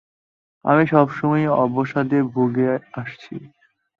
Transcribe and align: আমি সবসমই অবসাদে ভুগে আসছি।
আমি 0.65 0.83
সবসমই 0.87 1.45
অবসাদে 1.57 2.19
ভুগে 2.33 2.69
আসছি। 2.93 3.35